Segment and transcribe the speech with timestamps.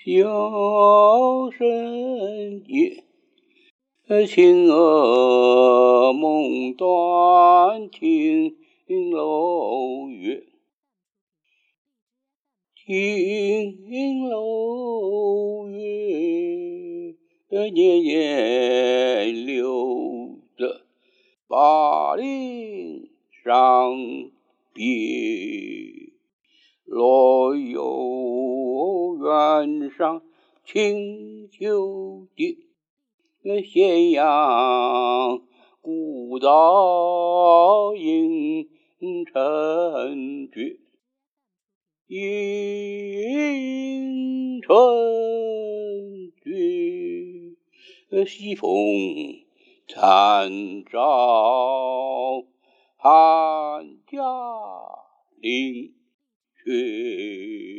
[0.00, 3.02] 小生夜，
[4.28, 8.54] 情蛾梦断，青
[9.10, 10.44] 楼月，
[12.76, 17.16] 青楼月，
[17.48, 20.82] 年年留着
[21.48, 23.10] 巴陵
[23.42, 24.30] 伤
[24.72, 26.07] 别。
[29.58, 30.22] 有远上
[30.64, 32.56] 清秋节，
[33.62, 35.42] 咸阳
[35.80, 38.68] 古道迎
[39.26, 40.78] 尘绝。
[42.06, 42.60] 迎
[44.62, 44.76] 春
[46.42, 48.68] 绝，西风
[49.88, 52.44] 残照
[52.96, 54.18] 寒家
[55.40, 55.94] 岭。
[56.64, 57.77] 月。